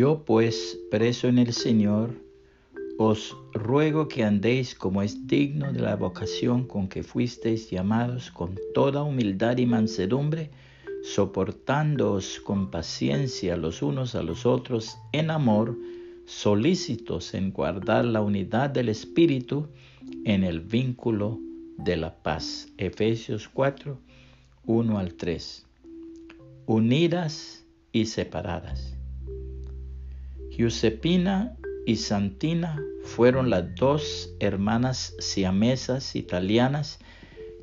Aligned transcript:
Yo 0.00 0.24
pues, 0.24 0.78
preso 0.90 1.28
en 1.28 1.36
el 1.36 1.52
Señor, 1.52 2.14
os 2.96 3.36
ruego 3.52 4.08
que 4.08 4.24
andéis 4.24 4.74
como 4.74 5.02
es 5.02 5.26
digno 5.26 5.74
de 5.74 5.80
la 5.82 5.94
vocación 5.94 6.66
con 6.66 6.88
que 6.88 7.02
fuisteis 7.02 7.68
llamados, 7.68 8.30
con 8.30 8.58
toda 8.72 9.02
humildad 9.02 9.58
y 9.58 9.66
mansedumbre, 9.66 10.52
soportándoos 11.02 12.40
con 12.40 12.70
paciencia 12.70 13.58
los 13.58 13.82
unos 13.82 14.14
a 14.14 14.22
los 14.22 14.46
otros 14.46 14.96
en 15.12 15.30
amor, 15.30 15.76
solícitos 16.24 17.34
en 17.34 17.52
guardar 17.52 18.06
la 18.06 18.22
unidad 18.22 18.70
del 18.70 18.88
Espíritu 18.88 19.68
en 20.24 20.44
el 20.44 20.60
vínculo 20.60 21.38
de 21.76 21.98
la 21.98 22.22
paz. 22.22 22.72
Efesios 22.78 23.50
4, 23.50 23.98
1 24.64 24.98
al 24.98 25.12
3. 25.12 25.66
Unidas 26.64 27.66
y 27.92 28.06
separadas. 28.06 28.99
Giuseppina 30.60 31.56
y 31.86 31.96
Santina 31.96 32.78
fueron 33.02 33.48
las 33.48 33.74
dos 33.76 34.34
hermanas 34.40 35.14
siamesas 35.18 36.14
italianas 36.14 36.98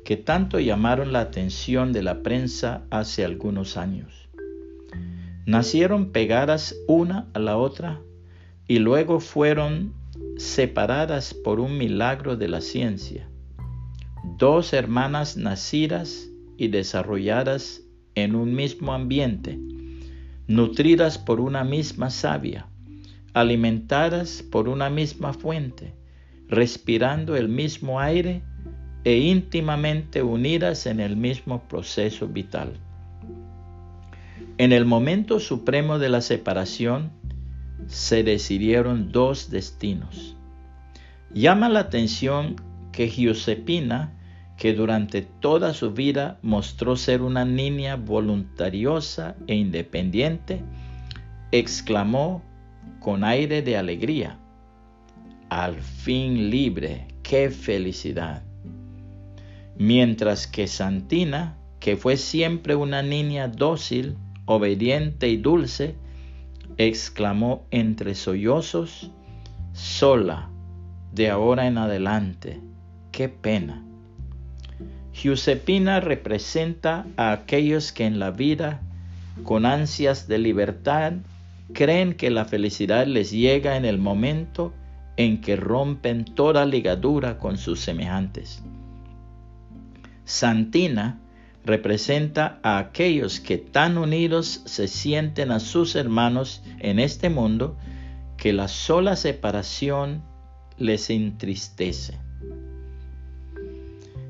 que 0.04 0.16
tanto 0.16 0.58
llamaron 0.58 1.12
la 1.12 1.20
atención 1.20 1.92
de 1.92 2.02
la 2.02 2.24
prensa 2.24 2.82
hace 2.90 3.24
algunos 3.24 3.76
años. 3.76 4.28
Nacieron 5.46 6.10
pegadas 6.10 6.74
una 6.88 7.28
a 7.34 7.38
la 7.38 7.56
otra 7.56 8.00
y 8.66 8.80
luego 8.80 9.20
fueron 9.20 9.94
separadas 10.36 11.34
por 11.34 11.60
un 11.60 11.78
milagro 11.78 12.36
de 12.36 12.48
la 12.48 12.60
ciencia. 12.60 13.28
Dos 14.38 14.72
hermanas 14.72 15.36
nacidas 15.36 16.28
y 16.56 16.66
desarrolladas 16.66 17.80
en 18.16 18.34
un 18.34 18.56
mismo 18.56 18.92
ambiente, 18.92 19.56
nutridas 20.48 21.16
por 21.16 21.40
una 21.40 21.62
misma 21.62 22.10
savia, 22.10 22.66
alimentadas 23.38 24.42
por 24.42 24.68
una 24.68 24.90
misma 24.90 25.32
fuente, 25.32 25.94
respirando 26.48 27.36
el 27.36 27.48
mismo 27.48 28.00
aire 28.00 28.42
e 29.04 29.18
íntimamente 29.18 30.24
unidas 30.24 30.86
en 30.86 30.98
el 30.98 31.16
mismo 31.16 31.68
proceso 31.68 32.26
vital. 32.26 32.72
En 34.58 34.72
el 34.72 34.84
momento 34.84 35.38
supremo 35.38 36.00
de 36.00 36.08
la 36.08 36.20
separación 36.20 37.12
se 37.86 38.24
decidieron 38.24 39.12
dos 39.12 39.50
destinos. 39.50 40.34
Llama 41.32 41.68
la 41.68 41.78
atención 41.78 42.56
que 42.90 43.08
Giuseppina, 43.08 44.14
que 44.56 44.74
durante 44.74 45.22
toda 45.22 45.74
su 45.74 45.92
vida 45.92 46.40
mostró 46.42 46.96
ser 46.96 47.22
una 47.22 47.44
niña 47.44 47.94
voluntariosa 47.94 49.36
e 49.46 49.54
independiente, 49.54 50.60
exclamó 51.52 52.42
con 53.00 53.24
aire 53.24 53.62
de 53.62 53.76
alegría, 53.76 54.38
al 55.48 55.80
fin 55.80 56.50
libre, 56.50 57.06
qué 57.22 57.50
felicidad. 57.50 58.42
Mientras 59.76 60.46
que 60.46 60.66
Santina, 60.66 61.56
que 61.80 61.96
fue 61.96 62.16
siempre 62.16 62.74
una 62.74 63.02
niña 63.02 63.48
dócil, 63.48 64.16
obediente 64.44 65.28
y 65.28 65.36
dulce, 65.36 65.94
exclamó 66.76 67.66
entre 67.70 68.14
sollozos, 68.14 69.10
sola, 69.72 70.50
de 71.12 71.30
ahora 71.30 71.66
en 71.66 71.78
adelante, 71.78 72.60
qué 73.12 73.28
pena. 73.28 73.84
Giuseppina 75.12 76.00
representa 76.00 77.06
a 77.16 77.32
aquellos 77.32 77.92
que 77.92 78.04
en 78.04 78.18
la 78.18 78.30
vida, 78.30 78.80
con 79.44 79.66
ansias 79.66 80.28
de 80.28 80.38
libertad, 80.38 81.14
creen 81.72 82.14
que 82.14 82.30
la 82.30 82.44
felicidad 82.44 83.06
les 83.06 83.30
llega 83.30 83.76
en 83.76 83.84
el 83.84 83.98
momento 83.98 84.72
en 85.16 85.40
que 85.40 85.56
rompen 85.56 86.24
toda 86.24 86.64
ligadura 86.64 87.38
con 87.38 87.58
sus 87.58 87.80
semejantes. 87.80 88.62
Santina 90.24 91.20
representa 91.64 92.60
a 92.62 92.78
aquellos 92.78 93.40
que 93.40 93.58
tan 93.58 93.98
unidos 93.98 94.62
se 94.64 94.88
sienten 94.88 95.50
a 95.50 95.60
sus 95.60 95.96
hermanos 95.96 96.62
en 96.78 96.98
este 96.98 97.30
mundo 97.30 97.76
que 98.36 98.52
la 98.52 98.68
sola 98.68 99.16
separación 99.16 100.22
les 100.78 101.10
entristece. 101.10 102.18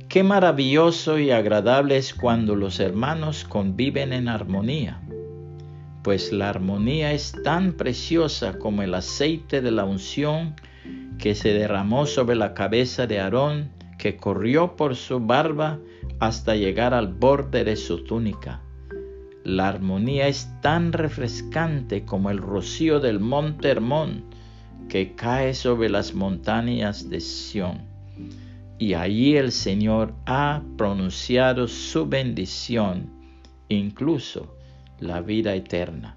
Qué 0.08 0.22
maravilloso 0.22 1.18
y 1.18 1.30
agradable 1.30 1.98
es 1.98 2.14
cuando 2.14 2.56
los 2.56 2.80
hermanos 2.80 3.44
conviven 3.44 4.14
en 4.14 4.28
armonía 4.28 5.02
pues 6.08 6.32
la 6.32 6.48
armonía 6.48 7.12
es 7.12 7.34
tan 7.44 7.74
preciosa 7.74 8.58
como 8.58 8.82
el 8.82 8.94
aceite 8.94 9.60
de 9.60 9.70
la 9.70 9.84
unción 9.84 10.54
que 11.18 11.34
se 11.34 11.52
derramó 11.52 12.06
sobre 12.06 12.34
la 12.34 12.54
cabeza 12.54 13.06
de 13.06 13.20
Aarón, 13.20 13.68
que 13.98 14.16
corrió 14.16 14.74
por 14.74 14.96
su 14.96 15.20
barba 15.20 15.78
hasta 16.18 16.56
llegar 16.56 16.94
al 16.94 17.08
borde 17.08 17.62
de 17.62 17.76
su 17.76 18.04
túnica. 18.04 18.62
La 19.44 19.68
armonía 19.68 20.28
es 20.28 20.48
tan 20.62 20.94
refrescante 20.94 22.06
como 22.06 22.30
el 22.30 22.38
rocío 22.38 23.00
del 23.00 23.20
monte 23.20 23.68
Hermón, 23.68 24.24
que 24.88 25.14
cae 25.14 25.52
sobre 25.52 25.90
las 25.90 26.14
montañas 26.14 27.10
de 27.10 27.20
Sión. 27.20 27.82
Y 28.78 28.94
allí 28.94 29.36
el 29.36 29.52
Señor 29.52 30.14
ha 30.24 30.62
pronunciado 30.78 31.68
su 31.68 32.06
bendición, 32.06 33.10
incluso 33.68 34.54
la 35.00 35.20
vida 35.20 35.54
eterna. 35.54 36.16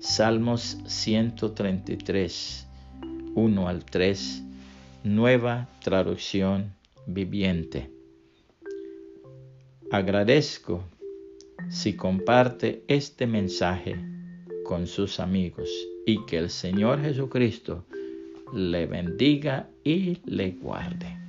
Salmos 0.00 0.78
133, 0.86 2.66
1 3.34 3.68
al 3.68 3.84
3, 3.84 4.42
nueva 5.04 5.68
traducción 5.82 6.74
viviente. 7.06 7.90
Agradezco 9.90 10.84
si 11.68 11.94
comparte 11.94 12.82
este 12.88 13.26
mensaje 13.26 13.96
con 14.64 14.86
sus 14.86 15.20
amigos 15.20 15.70
y 16.06 16.24
que 16.26 16.38
el 16.38 16.50
Señor 16.50 17.00
Jesucristo 17.02 17.84
le 18.52 18.86
bendiga 18.86 19.68
y 19.84 20.18
le 20.24 20.52
guarde. 20.52 21.21